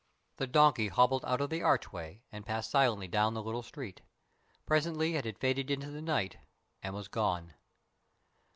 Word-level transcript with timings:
The 0.37 0.47
donkey 0.47 0.87
hobbled 0.87 1.23
out 1.25 1.41
of 1.41 1.51
the 1.51 1.61
archway 1.61 2.23
and 2.31 2.43
passed 2.43 2.71
silently 2.71 3.07
down 3.07 3.35
the 3.35 3.43
little 3.43 3.61
street. 3.61 4.01
Presently 4.65 5.13
it 5.15 5.25
had 5.25 5.37
faded 5.37 5.69
into 5.69 5.91
the 5.91 6.01
night 6.01 6.37
and 6.81 6.95
was 6.95 7.07
gone. 7.07 7.53